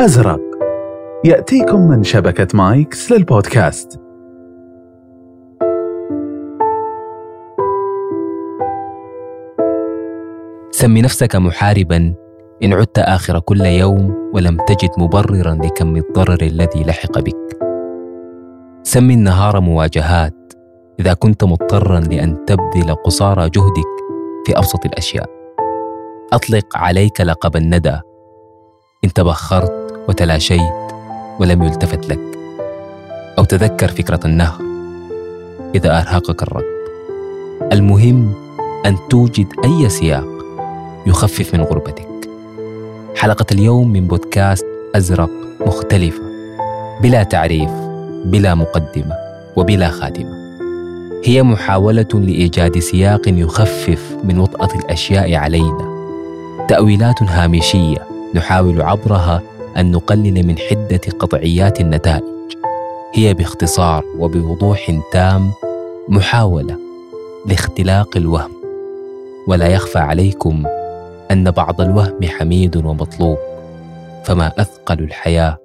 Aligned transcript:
أزرق. 0.00 0.40
يأتيكم 1.24 1.88
من 1.88 2.02
شبكة 2.02 2.46
مايكس 2.54 3.12
للبودكاست 3.12 4.00
سم 10.70 10.98
نفسك 10.98 11.36
محاربا. 11.36 12.14
إن 12.62 12.72
عدت 12.72 12.98
آخر 12.98 13.38
كل 13.38 13.60
يوم 13.60 14.30
ولم 14.34 14.56
تجد 14.56 14.90
مبررا 14.98 15.54
لكم 15.54 15.96
الضرر 15.96 16.42
الذي 16.42 16.84
لحق 16.84 17.18
بك. 17.18 17.58
سم 18.82 19.10
النهار 19.10 19.60
مواجهات. 19.60 20.52
إذا 21.00 21.14
كنت 21.14 21.44
مضطرا 21.44 22.00
لأن 22.00 22.44
تبذل 22.44 22.94
قصارى 22.94 23.50
جهدك 23.50 23.94
في 24.46 24.58
أبسط 24.58 24.86
الأشياء. 24.86 25.26
أطلق 26.32 26.76
عليك 26.76 27.20
لقب 27.20 27.56
الندى. 27.56 28.00
إن 29.04 29.12
تبخرت 29.12 29.87
وتلاشيت 30.08 30.60
ولم 31.40 31.62
يلتفت 31.62 32.08
لك. 32.08 32.20
أو 33.38 33.44
تذكر 33.44 33.88
فكرة 33.88 34.20
النهر 34.24 34.62
إذا 35.74 35.98
أرهقك 35.98 36.42
الركض 36.42 36.78
المهم 37.72 38.32
أن 38.86 38.96
توجد 39.10 39.46
أي 39.64 39.88
سياق 39.88 40.28
يخفف 41.06 41.54
من 41.54 41.60
غربتك. 41.60 42.08
حلقة 43.16 43.46
اليوم 43.52 43.92
من 43.92 44.06
بودكاست 44.06 44.66
أزرق 44.94 45.30
مختلفة 45.66 46.22
بلا 47.02 47.22
تعريف 47.22 47.70
بلا 48.24 48.54
مقدمة 48.54 49.14
وبلا 49.56 49.88
خاتمة 49.88 50.38
هي 51.24 51.42
محاولة 51.42 52.08
لإيجاد 52.14 52.78
سياق 52.78 53.20
يخفف 53.26 54.16
من 54.24 54.38
وطأة 54.38 54.78
الأشياء 54.78 55.34
علينا. 55.34 55.98
تأويلات 56.68 57.22
هامشية 57.22 58.06
نحاول 58.34 58.82
عبرها 58.82 59.42
أن 59.76 59.90
نقلل 59.92 60.46
من 60.46 60.58
حدة 60.58 61.00
قطعيات 61.18 61.80
النتائج. 61.80 62.22
هي 63.14 63.34
باختصار 63.34 64.04
وبوضوح 64.18 65.00
تام 65.12 65.50
محاولة 66.08 66.76
لاختلاق 67.46 68.16
الوهم. 68.16 68.50
ولا 69.48 69.66
يخفى 69.66 69.98
عليكم 69.98 70.64
أن 71.30 71.50
بعض 71.50 71.80
الوهم 71.80 72.24
حميد 72.24 72.76
ومطلوب 72.76 73.38
فما 74.24 74.52
أثقل 74.58 75.00
الحياة 75.00 75.58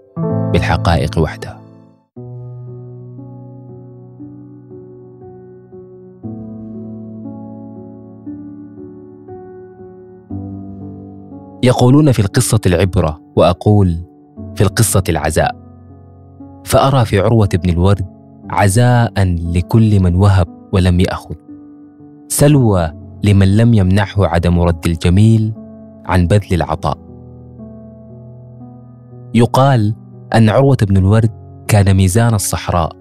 بالحقائق 0.53 1.19
وحدها 1.19 1.62
يقولون 11.63 12.11
في 12.11 12.19
القصة 12.19 12.59
العبرة 12.65 13.21
وأقول 13.35 13.97
في 14.55 14.61
القصة 14.61 15.03
العزاء. 15.09 15.55
فأرى 16.65 17.05
في 17.05 17.19
عروة 17.19 17.49
بن 17.53 17.69
الورد 17.69 18.05
عزاء 18.49 19.11
لكل 19.55 19.99
من 19.99 20.15
وهب 20.15 20.47
ولم 20.73 20.99
يأخذ. 20.99 21.35
سلوى 22.27 22.91
لمن 23.23 23.57
لم 23.57 23.73
يمنعه 23.73 24.15
عدم 24.17 24.59
رد 24.59 24.85
الجميل 24.85 25.53
عن 26.05 26.27
بذل 26.27 26.53
العطاء. 26.53 26.97
يقال 29.33 29.95
أن 30.35 30.49
عروة 30.49 30.77
بن 30.81 30.97
الورد 30.97 31.31
كان 31.67 31.93
ميزان 31.93 32.33
الصحراء 32.33 32.91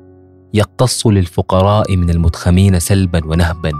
يقتص 0.54 1.06
للفقراء 1.06 1.97
من 1.97 2.10
المتخمين 2.10 2.78
سلبا 2.78 3.26
ونهبا 3.26 3.70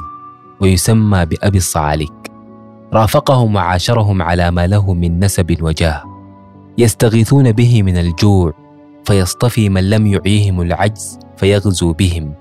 ويسمى 0.61 1.27
بأبي 1.27 1.58
الصعاليك 1.58 2.31
رافقهم 2.95 3.55
وعاشرهم 3.55 4.23
على 4.23 4.51
ما 4.51 4.67
له 4.67 4.95
من 4.95 5.21
نسب 5.25 5.57
وجاه. 5.61 6.03
يستغيثون 6.79 7.53
به 7.53 7.83
من 7.83 7.97
الجوع 7.97 8.53
فيصطفي 9.05 9.69
من 9.69 9.91
لم 9.91 10.07
يعيهم 10.07 10.61
العجز 10.61 11.19
فيغزو 11.37 11.93
بهم 11.93 12.35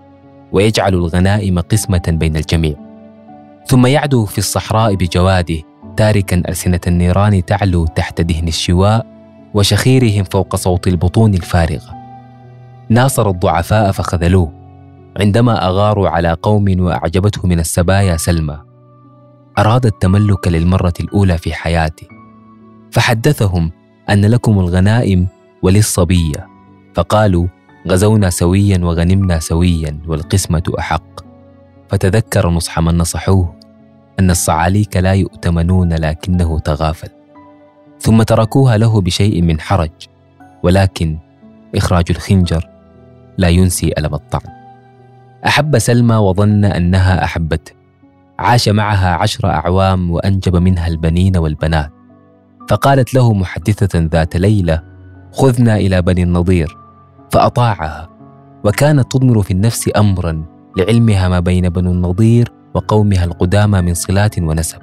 ويجعل 0.52 0.94
الغنائم 0.94 1.60
قسمة 1.60 2.02
بين 2.08 2.38
الجميع. 2.38 2.76
ثم 3.68 3.86
يعدو 3.86 4.26
في 4.26 4.38
الصحراء 4.38 4.96
بجواده 4.96 5.58
تاركا 5.98 6.44
ألسنة 6.50 6.80
النيران 6.88 7.46
تعلو 7.46 7.86
تحت 7.86 8.22
دهن 8.22 8.48
الشواء 8.48 9.06
وشخيرهم 9.54 10.24
فوق 10.24 10.56
صوت 10.56 10.88
البطون 10.88 11.34
الفارغة 11.34 11.96
ناصر 12.90 13.30
الضعفاء 13.30 13.92
فخذلوه 13.92 14.52
عندما 15.20 15.68
أغاروا 15.68 16.10
على 16.10 16.38
قوم 16.42 16.80
وأعجبته 16.80 17.48
من 17.48 17.60
السبايا 17.60 18.18
سلمى. 18.18 18.71
أراد 19.60 19.86
التملك 19.86 20.48
للمرة 20.48 20.94
الأولى 21.00 21.38
في 21.38 21.54
حياته 21.54 22.08
فحدثهم 22.92 23.72
أن 24.10 24.26
لكم 24.26 24.60
الغنائم 24.60 25.28
وللصبية 25.62 26.48
فقالوا 26.94 27.48
غزونا 27.88 28.30
سويا 28.30 28.80
وغنمنا 28.84 29.40
سويا 29.40 30.00
والقسمة 30.08 30.64
أحق. 30.80 31.22
فتذكر 31.90 32.50
نصح 32.50 32.80
من 32.80 32.98
نصحوه 32.98 33.56
أن 34.20 34.30
الصعاليك 34.30 34.98
لا 34.98 35.14
يؤتمنون 35.14 35.94
لكنه 35.94 36.60
تغافل. 36.60 37.10
ثم 38.00 38.24
تركوها 38.24 38.78
له 38.78 39.02
بشيء 39.02 39.42
من 39.42 39.60
حرج 39.60 39.92
ولكن 40.64 41.18
إخراج 41.76 42.06
الخنجر 42.10 42.70
لا 43.38 43.48
ينسي 43.48 43.94
ألم 43.98 44.14
الطعن. 44.14 44.52
أحب 45.46 45.78
سلمى 45.78 46.16
وظن 46.16 46.66
أنها 46.66 47.24
أحبته. 47.24 47.81
عاش 48.42 48.70
معها 48.70 49.14
عشر 49.16 49.50
أعوام 49.50 50.12
وأنجب 50.12 50.56
منها 50.56 50.88
البنين 50.88 51.38
والبنات. 51.38 51.92
فقالت 52.70 53.14
له 53.14 53.34
محدثة 53.34 54.00
ذات 54.00 54.38
ليلة 54.38 54.82
خذنا 55.32 55.76
إلى 55.76 56.02
بني 56.02 56.24
النضير. 56.24 56.78
فأطاعها 57.32 58.10
وكانت 58.64 59.12
تضمر 59.12 59.42
في 59.42 59.52
النفس 59.52 59.90
أمرا 59.96 60.46
لعلمها 60.78 61.30
ما 61.30 61.40
بين 61.40 61.70
بني 61.70 61.90
النضير 61.90 62.52
وقومها 62.74 63.26
القدامى 63.26 63.82
من 63.82 63.94
صلات 63.94 64.40
ونسب. 64.40 64.80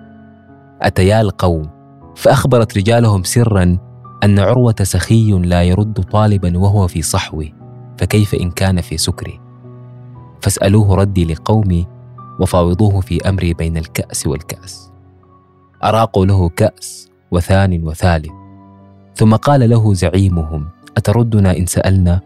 أتيا 0.82 1.20
القوم 1.20 1.70
فأخبرت 2.16 2.78
رجالهم 2.78 3.22
سرا 3.22 3.78
أن 4.24 4.38
عروة 4.38 4.74
سخي 4.82 5.32
لا 5.32 5.62
يرد 5.62 6.00
طالبا 6.00 6.58
وهو 6.58 6.86
في 6.86 7.02
صحوه 7.02 7.48
فكيف 7.98 8.34
إن 8.34 8.50
كان 8.50 8.80
في 8.80 8.96
سكره؟ 8.96 9.32
فاسألوه 10.42 10.94
ردي 10.94 11.24
لقومي 11.24 11.86
وفاوضوه 12.40 13.00
في 13.00 13.28
أمري 13.28 13.54
بين 13.54 13.76
الكأس 13.76 14.26
والكأس. 14.26 14.90
أراقوا 15.84 16.26
له 16.26 16.48
كأس 16.48 17.08
وثان 17.30 17.82
وثالث. 17.82 18.30
ثم 19.16 19.34
قال 19.34 19.70
له 19.70 19.94
زعيمهم 19.94 20.68
أتردنا 20.96 21.56
إن 21.56 21.66
سألنا؟ 21.66 22.20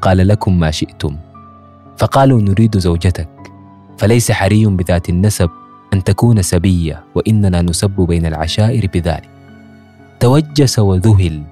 قال 0.00 0.28
لكم 0.28 0.58
ما 0.58 0.70
شئتم. 0.70 1.16
فقالوا 1.98 2.40
نريد 2.40 2.78
زوجتك. 2.78 3.28
فليس 3.98 4.32
حري 4.32 4.66
بذات 4.66 5.08
النسب 5.08 5.50
أن 5.92 6.04
تكون 6.04 6.42
سبية 6.42 7.04
وإننا 7.14 7.62
نسب 7.62 7.90
بين 7.90 8.26
العشائر 8.26 8.86
بذلك. 8.94 9.30
توجس 10.20 10.78
وذهل 10.78 11.42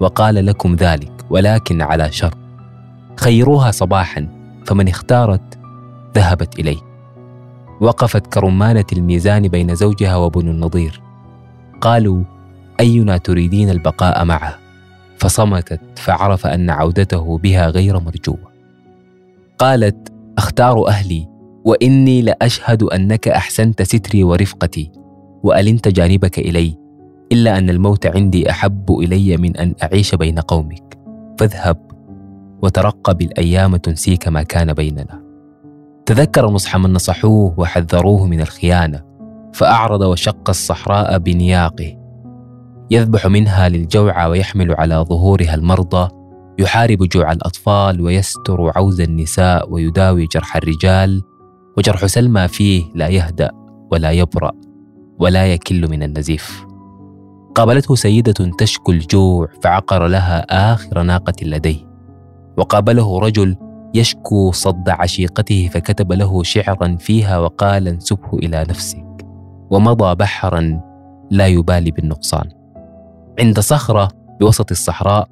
وقال 0.00 0.46
لكم 0.46 0.74
ذلك 0.74 1.12
ولكن 1.30 1.82
على 1.82 2.12
شرط 2.12 2.38
خيروها 3.20 3.70
صباحا 3.70 4.28
فمن 4.66 4.88
اختارت 4.88 5.58
ذهبت 6.14 6.58
إليه. 6.58 6.85
وقفت 7.80 8.26
كرمانة 8.26 8.84
الميزان 8.92 9.48
بين 9.48 9.74
زوجها 9.74 10.16
وبن 10.16 10.48
النضير 10.48 11.02
قالوا 11.80 12.22
أينا 12.80 13.16
تريدين 13.16 13.70
البقاء 13.70 14.24
معه؟ 14.24 14.58
فصمتت 15.18 15.80
فعرف 15.96 16.46
أن 16.46 16.70
عودته 16.70 17.38
بها 17.38 17.68
غير 17.68 18.00
مرجوة. 18.00 18.52
قالت 19.58 20.12
أختار 20.38 20.88
أهلي 20.88 21.28
وإني 21.64 22.22
لأشهد 22.22 22.82
أنك 22.82 23.28
أحسنت 23.28 23.82
ستري 23.82 24.24
ورفقتي 24.24 24.92
وألنت 25.42 25.88
جانبك 25.88 26.38
إلي 26.38 26.78
إلا 27.32 27.58
أن 27.58 27.70
الموت 27.70 28.06
عندي 28.06 28.50
أحب 28.50 28.98
إلي 29.00 29.36
من 29.36 29.56
أن 29.56 29.74
أعيش 29.82 30.14
بين 30.14 30.38
قومك. 30.38 30.98
فاذهب 31.38 31.86
وترقب 32.62 33.22
الأيام 33.22 33.76
تنسيك 33.76 34.28
ما 34.28 34.42
كان 34.42 34.72
بيننا. 34.72 35.25
تذكر 36.06 36.50
نصح 36.50 36.76
من 36.76 36.92
نصحوه 36.92 37.54
وحذروه 37.56 38.26
من 38.26 38.40
الخيانة 38.40 39.02
فأعرض 39.54 40.00
وشق 40.00 40.48
الصحراء 40.48 41.18
بنياقه. 41.18 41.96
يذبح 42.90 43.26
منها 43.26 43.68
للجوع 43.68 44.26
ويحمل 44.26 44.74
على 44.74 44.94
ظهورها 44.94 45.54
المرضى 45.54 46.08
يحارب 46.58 46.98
جوع 46.98 47.32
الأطفال 47.32 48.00
ويستر 48.00 48.72
عوز 48.76 49.00
النساء 49.00 49.72
ويداوي 49.72 50.26
جرح 50.26 50.56
الرجال 50.56 51.22
وجرح 51.78 52.06
سلمى 52.06 52.48
فيه 52.48 52.84
لا 52.94 53.08
يهدأ 53.08 53.50
ولا 53.92 54.10
يبرأ 54.10 54.52
ولا 55.18 55.46
يكل 55.46 55.90
من 55.90 56.02
النزيف. 56.02 56.66
قابلته 57.54 57.94
سيدة 57.94 58.50
تشكو 58.58 58.92
الجوع 58.92 59.48
فعقر 59.62 60.06
لها 60.06 60.72
آخر 60.72 61.02
ناقة 61.02 61.34
لديه 61.42 61.86
وقابله 62.56 63.18
رجل 63.18 63.56
يشكو 63.96 64.52
صد 64.52 64.88
عشيقته 64.88 65.68
فكتب 65.72 66.12
له 66.12 66.42
شعرا 66.42 66.96
فيها 67.00 67.38
وقال 67.38 67.88
انسبه 67.88 68.28
إلى 68.32 68.66
نفسك. 68.68 69.06
ومضى 69.70 70.14
بحرا 70.14 70.80
لا 71.30 71.46
يبالي 71.46 71.90
بالنقصان. 71.90 72.50
عند 73.40 73.60
صخرة 73.60 74.08
بوسط 74.40 74.70
الصحراء 74.70 75.28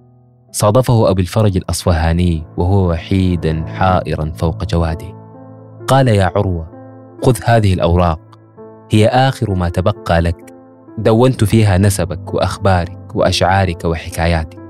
صادفه 0.52 1.10
أبو 1.10 1.20
الفرج 1.20 1.56
الأصفهاني 1.56 2.44
وهو 2.56 2.90
وحيدا 2.90 3.64
حائرا 3.66 4.32
فوق 4.34 4.64
جواده. 4.64 5.14
قال 5.86 6.08
يا 6.08 6.32
عروة 6.36 6.68
خذ 7.24 7.38
هذه 7.44 7.74
الأوراق. 7.74 8.20
هي 8.90 9.08
آخر 9.08 9.54
ما 9.54 9.68
تبقى 9.68 10.20
لك. 10.20 10.54
دونت 10.98 11.44
فيها 11.44 11.78
نسبك 11.78 12.34
وأخبارك 12.34 13.16
وأشعارك 13.16 13.84
وحكاياتك 13.84 14.60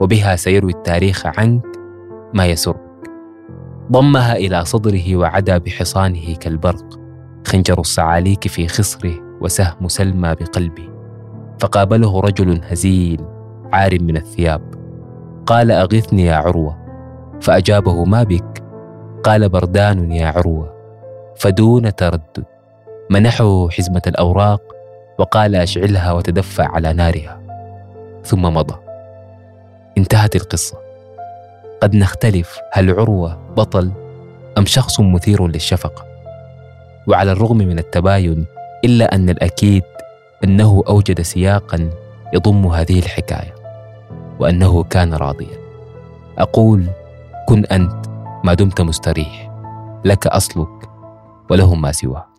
وبها 0.00 0.36
سيروي 0.36 0.72
التاريخ 0.72 1.26
عنك 1.26 1.66
ما 2.34 2.46
يسرك. 2.46 2.89
ضمها 3.92 4.36
إلى 4.36 4.64
صدره 4.64 5.16
وعدا 5.16 5.58
بحصانه 5.58 6.34
كالبرق 6.34 7.00
خنجر 7.46 7.80
الصعاليك 7.80 8.48
في 8.48 8.68
خصره 8.68 9.14
وسهم 9.40 9.88
سلمى 9.88 10.34
بقلبه. 10.34 10.88
فقابله 11.60 12.20
رجل 12.20 12.60
هزيل 12.64 13.20
عار 13.72 14.02
من 14.02 14.16
الثياب. 14.16 14.62
قال 15.46 15.70
أغثني 15.70 16.24
يا 16.24 16.34
عروة. 16.34 16.78
فأجابه 17.40 18.04
ما 18.04 18.22
بك؟ 18.22 18.62
قال 19.24 19.48
بردان 19.48 20.12
يا 20.12 20.26
عروة. 20.26 20.74
فدون 21.36 21.94
تردد 21.94 22.44
منحه 23.10 23.68
حزمة 23.68 24.02
الأوراق 24.06 24.62
وقال 25.18 25.54
أشعلها 25.54 26.12
وتدفع 26.12 26.68
على 26.68 26.92
نارها. 26.92 27.40
ثم 28.24 28.42
مضى. 28.42 28.76
انتهت 29.98 30.36
القصة. 30.36 30.79
قد 31.80 31.94
نختلف 31.94 32.58
هل 32.72 32.90
عروة 32.90 33.38
بطل 33.56 33.92
أم 34.58 34.66
شخص 34.66 35.00
مثير 35.00 35.46
للشفقة. 35.46 36.04
وعلى 37.06 37.32
الرغم 37.32 37.56
من 37.58 37.78
التباين 37.78 38.46
إلا 38.84 39.14
أن 39.14 39.30
الأكيد 39.30 39.82
أنه 40.44 40.82
أوجد 40.88 41.20
سياقا 41.20 41.90
يضم 42.34 42.66
هذه 42.66 42.98
الحكاية 42.98 43.54
وأنه 44.38 44.84
كان 44.84 45.14
راضيا. 45.14 45.58
أقول 46.38 46.86
كن 47.48 47.64
أنت 47.64 48.06
ما 48.44 48.54
دمت 48.54 48.80
مستريح 48.80 49.50
لك 50.04 50.26
أصلك 50.26 50.88
ولهم 51.50 51.82
ما 51.82 51.92
سواه 51.92 52.29